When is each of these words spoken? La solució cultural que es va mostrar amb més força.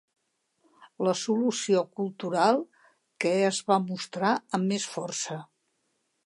La 1.07 1.11
solució 1.23 1.83
cultural 1.99 2.57
que 3.25 3.35
es 3.51 3.61
va 3.69 3.79
mostrar 3.91 4.33
amb 4.61 4.67
més 4.73 4.89
força. 4.97 5.39